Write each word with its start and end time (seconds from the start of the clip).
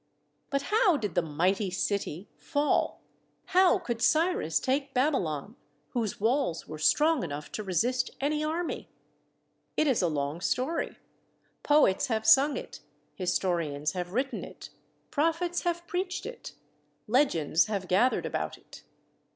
But 0.49 0.63
how 0.73 0.97
did 0.97 1.13
the 1.13 1.21
"mighty 1.21 1.69
city" 1.69 2.27
fall? 2.35 3.01
How 3.53 3.77
could 3.77 4.01
Cyrus 4.01 4.59
take 4.59 4.95
Babylon 4.95 5.55
whose 5.89 6.19
walls 6.19 6.67
were 6.67 6.79
strong 6.79 7.21
enough 7.23 7.51
to 7.51 7.63
resist 7.63 8.09
any 8.19 8.43
army? 8.43 8.89
It 9.77 9.85
is 9.85 10.01
a 10.01 10.07
long 10.07 10.41
story. 10.41 10.97
Poets 11.61 12.07
have 12.07 12.25
sung 12.25 12.57
it. 12.57 12.79
Historians 13.13 13.91
have 13.91 14.11
written 14.13 14.43
it. 14.43 14.71
Prophets 15.11 15.61
have 15.65 15.85
preached 15.85 16.25
it. 16.25 16.53
Legends 17.07 17.65
have 17.67 17.87
gathered 17.87 18.25
about 18.25 18.57
it. 18.57 18.81